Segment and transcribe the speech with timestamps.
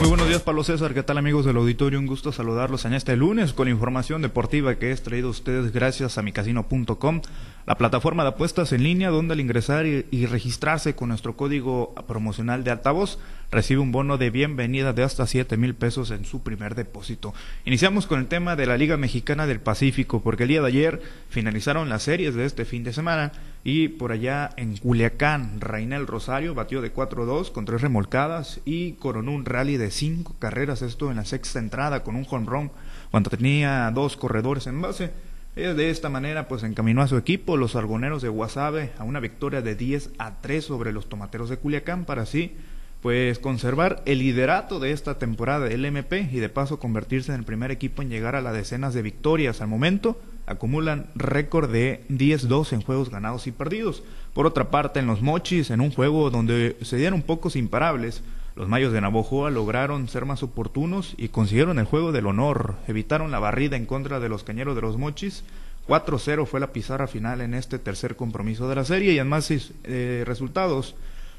[0.00, 0.94] Muy buenos días, Pablo César.
[0.94, 1.98] ¿Qué tal, amigos del auditorio?
[1.98, 6.16] Un gusto saludarlos en este lunes con información deportiva que es traído a ustedes gracias
[6.16, 7.20] a micasino.com,
[7.66, 11.94] la plataforma de apuestas en línea donde al ingresar y, y, registrarse con nuestro código
[12.08, 13.18] promocional de altavoz
[13.50, 17.34] recibe un bono de bienvenida de hasta 7 mil pesos en su primer depósito.
[17.66, 21.02] Iniciamos con el tema de la Liga Mexicana del Pacífico porque el día de ayer
[21.28, 23.32] finalizaron las series de este fin de semana
[23.62, 29.32] y por allá en Culiacán, Rainel Rosario batió de 4-2 con tres remolcadas y coronó
[29.32, 32.70] un rally de cinco carreras, esto en la sexta entrada con un home run
[33.10, 35.10] cuando tenía dos corredores en base.
[35.54, 39.60] De esta manera, pues encaminó a su equipo, los argoneros de Guasave, a una victoria
[39.60, 42.56] de 10 a 3 sobre los tomateros de Culiacán para así
[43.00, 47.44] pues conservar el liderato de esta temporada del MP y de paso convertirse en el
[47.44, 49.60] primer equipo en llegar a las decenas de victorias.
[49.60, 50.20] Al momento
[50.50, 54.02] acumulan récord de 10-2 en juegos ganados y perdidos.
[54.34, 58.22] Por otra parte, en los Mochis, en un juego donde se dieron pocos imparables,
[58.56, 62.74] los Mayos de Navojoa lograron ser más oportunos y consiguieron el juego del honor.
[62.88, 65.44] Evitaron la barrida en contra de los Cañeros de los Mochis.
[65.88, 69.50] 4-0 fue la pizarra final en este tercer compromiso de la serie y en más
[69.50, 70.94] eh, resultados.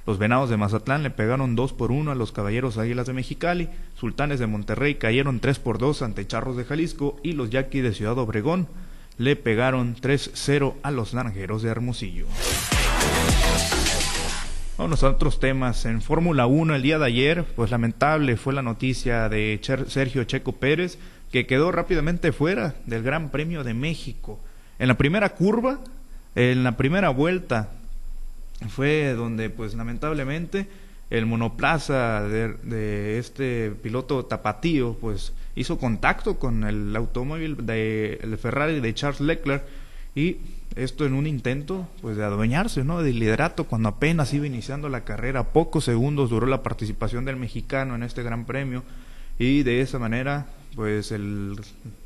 [0.07, 3.69] Los Venados de Mazatlán le pegaron 2 por 1 a los Caballeros Águilas de Mexicali,
[3.95, 7.93] Sultanes de Monterrey cayeron 3 por 2 ante Charros de Jalisco y los Yaquis de
[7.93, 8.67] Ciudad Obregón
[9.21, 12.25] le pegaron 3-0 a los Naranjeros de Hermosillo.
[14.79, 15.85] Vamos a otros temas.
[15.85, 20.53] En Fórmula 1 el día de ayer, pues lamentable fue la noticia de Sergio Checo
[20.53, 20.97] Pérez,
[21.31, 24.39] que quedó rápidamente fuera del Gran Premio de México.
[24.79, 25.79] En la primera curva,
[26.33, 27.69] en la primera vuelta,
[28.69, 30.67] fue donde pues lamentablemente
[31.11, 38.79] el monoplaza de, este piloto tapatío pues hizo contacto con el automóvil de el Ferrari
[38.79, 39.63] de Charles Leclerc
[40.15, 40.37] y
[40.75, 45.03] esto en un intento pues de adueñarse no del liderato cuando apenas iba iniciando la
[45.03, 45.51] carrera.
[45.51, 48.83] Pocos segundos duró la participación del mexicano en este gran premio
[49.39, 51.59] y de esa manera pues el,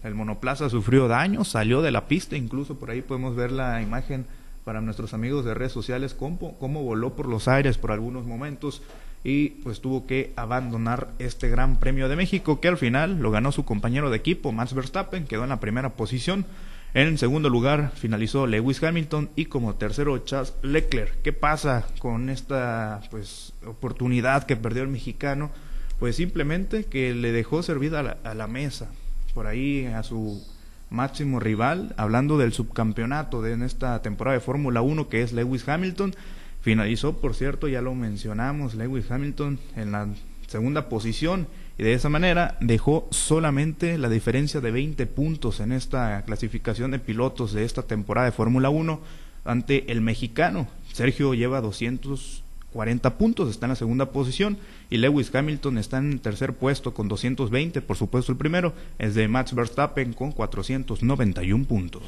[0.04, 4.26] el monoplaza sufrió daño salió de la pista incluso por ahí podemos ver la imagen
[4.66, 8.82] para nuestros amigos de redes sociales cómo, cómo voló por los aires por algunos momentos
[9.24, 13.52] y pues tuvo que abandonar este Gran Premio de México que al final lo ganó
[13.52, 16.46] su compañero de equipo Max Verstappen, quedó en la primera posición.
[16.94, 21.22] En segundo lugar finalizó Lewis Hamilton y como tercero Charles Leclerc.
[21.24, 25.52] ¿Qué pasa con esta pues oportunidad que perdió el mexicano?
[26.00, 28.90] Pues simplemente que le dejó servida a la mesa
[29.34, 30.42] por ahí a su
[30.90, 35.68] máximo rival, hablando del subcampeonato de en esta temporada de Fórmula 1 que es Lewis
[35.68, 36.16] Hamilton.
[36.62, 40.08] Finalizó, por cierto, ya lo mencionamos, Lewis Hamilton en la
[40.48, 41.48] segunda posición
[41.78, 47.00] y de esa manera dejó solamente la diferencia de 20 puntos en esta clasificación de
[47.00, 49.00] pilotos de esta temporada de Fórmula 1
[49.44, 50.68] ante el mexicano.
[50.94, 52.45] Sergio lleva 200
[52.76, 54.58] 40 puntos, está en la segunda posición
[54.90, 59.16] y Lewis Hamilton está en el tercer puesto con 220, por supuesto el primero es
[59.16, 62.04] de Max Verstappen con 491 puntos.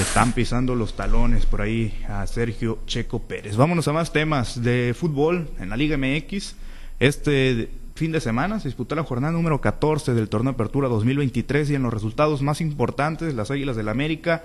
[0.00, 3.56] están pisando los talones por ahí a Sergio Checo Pérez.
[3.56, 6.56] Vámonos a más temas de fútbol en la Liga MX.
[6.98, 11.76] Este fin de semana se disputó la jornada número 14 del torneo apertura 2023 y
[11.76, 14.42] en los resultados más importantes las Águilas del América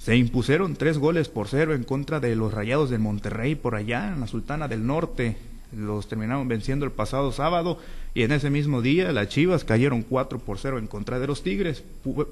[0.00, 4.14] se impusieron tres goles por cero en contra de los Rayados de Monterrey por allá,
[4.14, 5.36] en la Sultana del Norte.
[5.76, 7.78] Los terminaron venciendo el pasado sábado
[8.14, 11.42] y en ese mismo día las Chivas cayeron cuatro por cero en contra de los
[11.42, 11.84] Tigres.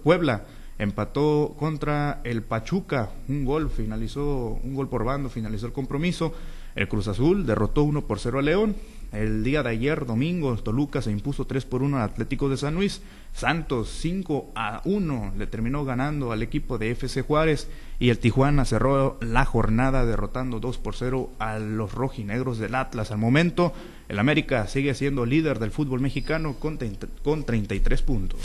[0.02, 0.46] Puebla
[0.78, 6.32] empató contra el Pachuca, un gol finalizó, un gol por bando finalizó el compromiso.
[6.74, 8.76] El Cruz Azul derrotó uno por cero a León
[9.12, 12.74] el día de ayer, domingo, Toluca se impuso 3 por 1 al Atlético de San
[12.74, 13.00] Luis.
[13.32, 17.70] Santos 5 a 1 le terminó ganando al equipo de FC Juárez.
[17.98, 23.10] Y el Tijuana cerró la jornada derrotando 2 por 0 a los rojinegros del Atlas.
[23.10, 23.72] Al momento,
[24.08, 26.78] el América sigue siendo líder del fútbol mexicano con,
[27.22, 28.40] con 33 puntos.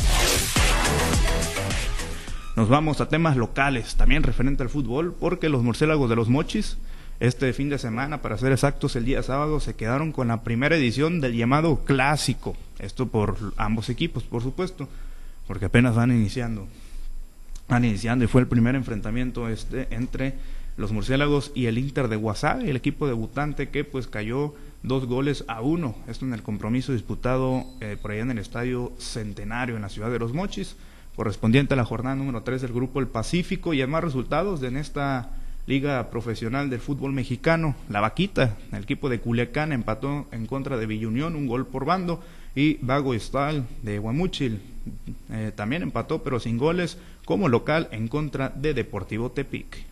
[2.56, 6.78] Nos vamos a temas locales, también referente al fútbol, porque los murciélagos de los Mochis
[7.24, 10.76] este fin de semana, para ser exactos, el día sábado se quedaron con la primera
[10.76, 12.54] edición del llamado clásico.
[12.80, 14.90] Esto por ambos equipos, por supuesto,
[15.48, 16.68] porque apenas van iniciando.
[17.70, 20.34] Van iniciando y fue el primer enfrentamiento este entre
[20.76, 25.46] los murciélagos y el Inter de Guasave, el equipo debutante que pues cayó dos goles
[25.48, 25.96] a uno.
[26.10, 30.12] Esto en el compromiso disputado eh, por allá en el Estadio Centenario en la ciudad
[30.12, 30.76] de Los Mochis,
[31.16, 35.30] correspondiente a la jornada número 3 del Grupo El Pacífico y además resultados en esta
[35.66, 40.86] Liga Profesional del Fútbol Mexicano, La Vaquita, el equipo de Culiacán empató en contra de
[40.86, 42.22] Villunión, un gol por bando,
[42.56, 44.62] y Vago Estal de Guamuchil
[45.32, 49.86] eh, también empató, pero sin goles, como local en contra de Deportivo Tepic.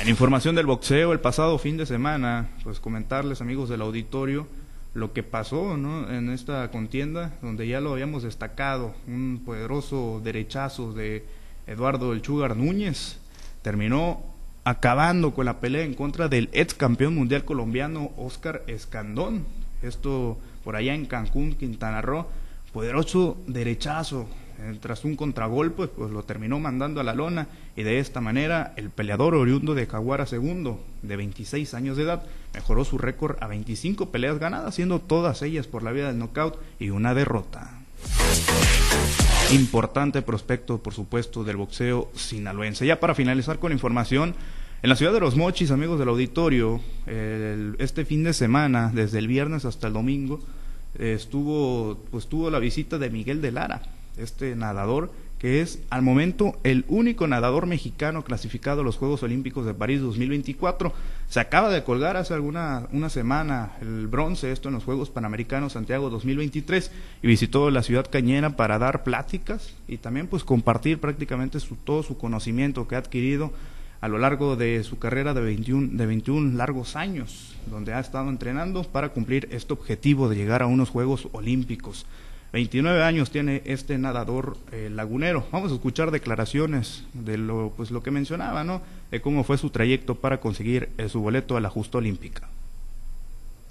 [0.00, 4.46] En información del boxeo, el pasado fin de semana, pues comentarles amigos del auditorio
[4.92, 6.08] lo que pasó ¿no?
[6.08, 11.24] en esta contienda, donde ya lo habíamos destacado, un poderoso derechazo de
[11.66, 13.18] Eduardo El Chugar Núñez,
[13.64, 14.22] terminó
[14.64, 19.46] acabando con la pelea en contra del ex campeón mundial colombiano Oscar Escandón.
[19.82, 22.26] Esto por allá en Cancún, Quintana Roo,
[22.72, 24.28] poderoso derechazo.
[24.60, 28.74] Eh, tras un contragolpe, pues lo terminó mandando a la lona y de esta manera
[28.76, 32.22] el peleador oriundo de Jaguara II, de 26 años de edad,
[32.52, 36.56] mejoró su récord a 25 peleas ganadas, siendo todas ellas por la vía del knockout
[36.78, 37.80] y una derrota.
[39.52, 42.86] Importante prospecto, por supuesto, del boxeo sinaloense.
[42.86, 44.34] Ya para finalizar con información,
[44.82, 46.80] en la ciudad de Los Mochis, amigos del auditorio,
[47.78, 50.40] este fin de semana, desde el viernes hasta el domingo,
[50.98, 53.82] estuvo, pues tuvo la visita de Miguel de Lara,
[54.16, 55.12] este nadador
[55.44, 60.00] que es al momento el único nadador mexicano clasificado a los Juegos Olímpicos de París
[60.00, 60.90] 2024.
[61.28, 65.74] Se acaba de colgar hace alguna una semana el bronce, esto en los Juegos Panamericanos
[65.74, 66.90] Santiago 2023,
[67.22, 72.02] y visitó la ciudad cañera para dar pláticas y también pues compartir prácticamente su, todo
[72.02, 73.52] su conocimiento que ha adquirido
[74.00, 78.30] a lo largo de su carrera de 21, de 21 largos años, donde ha estado
[78.30, 82.06] entrenando para cumplir este objetivo de llegar a unos Juegos Olímpicos.
[82.54, 85.44] 29 años tiene este nadador eh, lagunero.
[85.50, 88.80] Vamos a escuchar declaraciones de lo, pues, lo que mencionaba, ¿no?
[89.10, 92.48] De cómo fue su trayecto para conseguir eh, su boleto a la justa olímpica.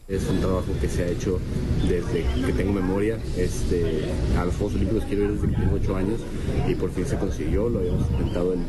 [0.10, 1.40] Es un trabajo que se ha hecho
[1.88, 3.18] desde que tengo memoria.
[3.38, 4.04] Este,
[4.38, 6.20] a los Juegos Olímpicos quiero ir desde que tengo 8 años
[6.68, 7.70] y por fin se consiguió.
[7.70, 8.66] Lo habíamos intentado en,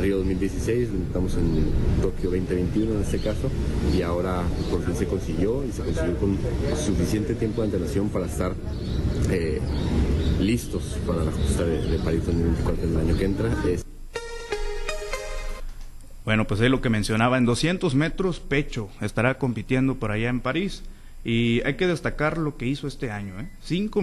[0.00, 3.50] Río 2016, lo intentamos en Tokio 2021 en este caso
[3.94, 6.38] y ahora por fin se consiguió y se consiguió con
[6.82, 8.54] suficiente tiempo de antelación para estar
[9.30, 9.60] eh,
[10.40, 13.50] listos para la justa de, París 2024 el año que entra.
[16.28, 20.40] Bueno, pues es lo que mencionaba, en 200 metros pecho estará compitiendo por allá en
[20.40, 20.82] París.
[21.24, 23.40] Y hay que destacar lo que hizo este año.
[23.40, 23.48] ¿eh?
[23.62, 24.02] Cinco,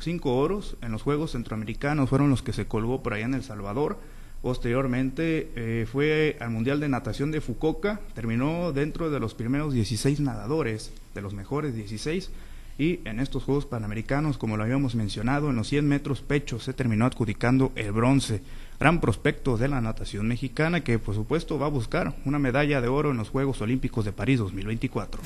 [0.00, 3.42] cinco oros en los Juegos Centroamericanos fueron los que se colgó por allá en El
[3.42, 3.98] Salvador.
[4.40, 10.20] Posteriormente eh, fue al Mundial de Natación de Fukuoka, terminó dentro de los primeros 16
[10.20, 12.30] nadadores, de los mejores 16,
[12.78, 16.72] y en estos Juegos Panamericanos, como lo habíamos mencionado, en los 100 metros pecho se
[16.72, 18.40] terminó adjudicando el bronce
[18.78, 22.88] gran prospecto de la natación mexicana que por supuesto va a buscar una medalla de
[22.88, 25.20] oro en los Juegos Olímpicos de París 2024.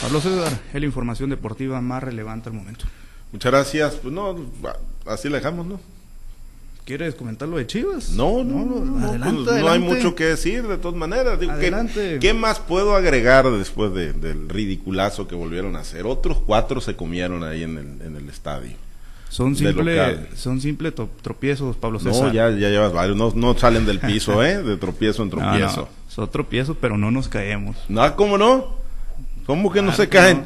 [0.00, 2.84] Pablo César, es la información deportiva más relevante al momento.
[3.32, 3.94] Muchas gracias.
[3.94, 4.36] Pues no,
[5.06, 5.80] así la dejamos, ¿no?
[6.84, 8.10] ¿Quieres comentar lo de Chivas?
[8.10, 11.40] No, no, no, adelante, pues no hay mucho que decir de todas maneras.
[11.40, 12.18] adelante.
[12.20, 16.04] ¿qué, más puedo agregar después del ridiculazo que volvieron a hacer?
[16.04, 18.76] Otros cuatro se comieron ahí en el, en el estadio.
[19.34, 22.28] Son simples son simple tropiezos, Pablo César.
[22.28, 23.16] No, ya, ya llevas varios.
[23.16, 24.62] No, no salen del piso, ¿eh?
[24.62, 25.88] De tropiezo en tropiezo.
[26.08, 27.76] Son tropiezos, pero no nos caemos.
[27.88, 28.76] No, ¿cómo no?
[29.44, 30.44] ¿Cómo que no se caen?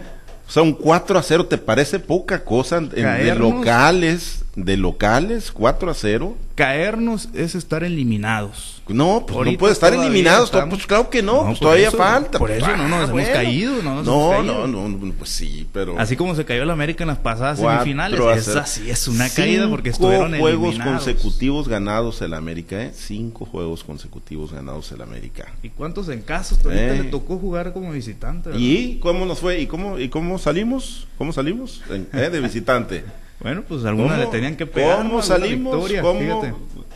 [0.49, 4.47] O sea, un 4 a 0, ¿te parece poca cosa en, de locales?
[4.65, 6.37] De locales, 4 a 0.
[6.57, 8.83] Caernos es estar eliminados.
[8.89, 10.51] No, pues no puede estar eliminados.
[10.51, 12.41] Pues claro que no, pues todavía falta.
[12.41, 14.03] Por eso no nos ah, hemos caído, ¿no?
[14.03, 15.97] no, no, no, pues sí, pero.
[15.99, 18.21] Así como se cayó el América en las pasadas semifinales.
[18.37, 22.93] Es así, es una caída porque estuvieron juegos consecutivos ganados el América, ¿eh?
[22.95, 25.47] Cinco juegos consecutivos ganados el América.
[25.63, 26.59] ¿Y cuántos en casos?
[26.65, 28.51] Ahorita le tocó jugar como visitante.
[28.57, 29.61] ¿Y cómo nos fue?
[29.61, 31.07] ¿Y cómo, y cómo salimos?
[31.17, 31.83] ¿Cómo salimos?
[32.13, 32.31] ¿Eh?
[32.31, 33.05] De visitante.
[33.41, 34.99] Bueno, pues alguna le tenían que pegar.
[34.99, 35.91] ¿Cómo salimos?
[36.01, 36.43] ¿Cómo?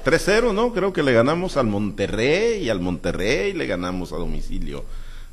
[0.05, 0.73] 3-0, ¿no?
[0.73, 4.85] Creo que le ganamos al Monterrey y al Monterrey le ganamos a domicilio.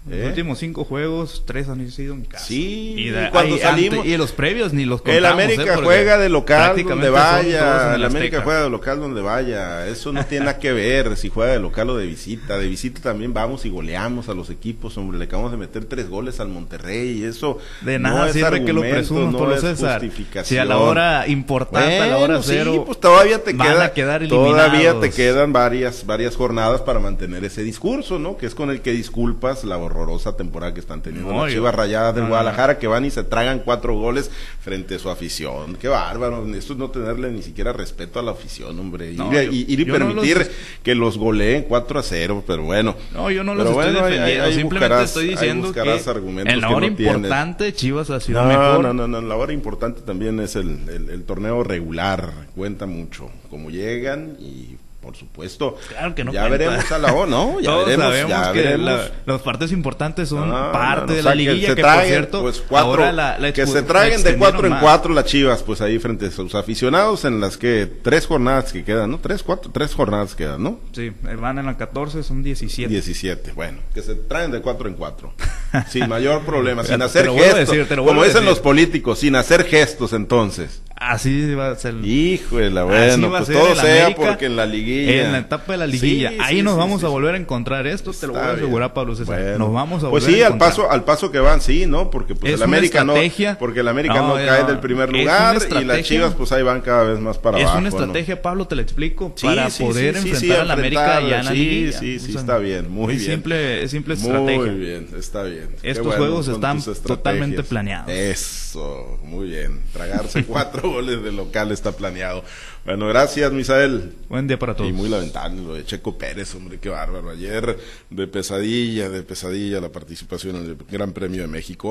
[0.08, 0.28] Los ¿Eh?
[0.28, 2.46] últimos cinco juegos, tres han sido en casa.
[2.46, 4.06] Sí, y, cuando salimos.
[4.06, 5.82] y los previos ni los contamos, El América ¿eh?
[5.84, 7.96] juega de local donde vaya.
[7.96, 9.88] El América juega de local donde vaya.
[9.88, 12.58] Eso no tiene nada que ver si juega de local o de visita.
[12.58, 14.98] De visita también vamos y goleamos a los equipos.
[14.98, 17.20] Hombre, le acabamos de meter tres goles al Monterrey.
[17.20, 17.60] Y eso.
[17.82, 20.02] De nada no sirve que lo presumas, no César.
[20.44, 22.72] Si a la hora importante, a la hora cero.
[22.74, 23.94] Sí, pues todavía te queda,
[24.30, 28.38] Todavía te quedan varias, varias jornadas para mantener ese discurso, ¿no?
[28.38, 32.16] Que es con el que disculpas la horrorosa temporada que están teniendo las Chivas Rayadas
[32.16, 34.32] del Guadalajara, que van y se tragan cuatro goles
[34.62, 35.76] frente a su afición.
[35.76, 39.12] Qué bárbaro, esto es no tenerle ni siquiera respeto a la afición, hombre.
[39.12, 40.50] y, y, permitir
[40.84, 42.96] que los goleen 4 a 0, pero bueno.
[43.14, 48.10] No, yo no los estoy defendiendo, simplemente estoy diciendo que en la hora importante Chivas
[48.10, 48.82] ha sido no, mejor.
[48.82, 53.70] No, no, no, la hora importante también es el, el torneo regular, cuenta mucho, como
[53.70, 54.78] llegan y
[55.10, 55.76] por supuesto.
[55.88, 56.32] Claro que no.
[56.32, 57.60] Ya veremos a la O, ¿no?
[57.60, 62.42] Ya veremos, sabemos que los partidos importantes son parte de la liguilla, que, por cierto,
[62.44, 63.04] pues, cuatro,
[63.52, 67.26] que se traigan de cuatro en cuatro las chivas, pues ahí frente a sus aficionados
[67.26, 69.18] en las que tres jornadas que quedan, ¿no?
[69.18, 70.80] Tres, cuatro, tres jornadas quedan, ¿no?
[70.92, 72.88] Sí, van en la 14, son 17.
[72.88, 75.34] 17, bueno, que se traen de cuatro en cuatro.
[75.90, 77.88] sin mayor problema, sin hacer gestos.
[77.98, 80.82] como dicen los políticos, sin hacer gestos entonces.
[81.00, 81.96] Así va a ser.
[82.04, 85.28] Híjole, bueno, pues todo sea porque en la liguilla.
[85.28, 86.34] En la etapa de la liguilla.
[86.40, 89.58] ahí nos vamos a volver a encontrar esto, te lo voy a asegurar, Pablo César.
[89.58, 92.10] nos vamos a pues volver Pues sí, al paso, al paso que van, sí, ¿no?
[92.10, 93.14] Porque pues el América no.
[93.58, 97.04] Porque el América no, cae del primer lugar y las Chivas, pues ahí van cada
[97.04, 97.74] vez más para abajo.
[97.74, 101.52] Es una estrategia, Pablo, te lo explico, para poder enfrentar al América ya en la
[101.54, 102.00] liguilla.
[102.00, 103.32] Sí, sí, sí, está bien, muy bien.
[103.32, 104.58] Simple, es simple estrategia.
[104.58, 105.59] Muy bien, está bien.
[105.84, 108.10] Estos juegos están totalmente planeados.
[108.12, 109.82] Eso, muy bien.
[109.94, 112.44] Tragarse cuatro goles de local está planeado.
[112.86, 114.14] Bueno, gracias, Misael.
[114.30, 114.90] Buen día para todos.
[114.90, 117.30] Y muy lamentable lo de Checo Pérez, hombre, qué bárbaro.
[117.30, 117.78] Ayer
[118.10, 121.88] de pesadilla, de pesadilla la participación en el Gran Premio de México.